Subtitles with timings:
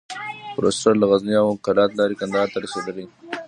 [0.55, 3.05] فورسټر له غزني او قلات لاري کندهار ته رسېدلی.